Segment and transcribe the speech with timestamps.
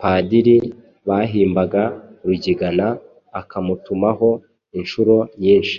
[0.00, 0.56] Padiri
[1.08, 1.82] bahimbaga
[2.26, 2.86] Rugigana
[3.40, 4.28] akamutumaho
[4.78, 5.76] inshuro nyinshi